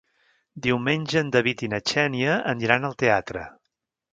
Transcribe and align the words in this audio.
Diumenge 0.67 1.21
en 1.21 1.29
David 1.35 1.61
i 1.67 1.71
na 1.75 1.81
Xènia 1.91 2.41
aniran 2.55 2.89
al 2.91 2.99
teatre. 3.05 3.45